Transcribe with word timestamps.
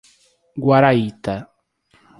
Guaraíta 0.63 1.37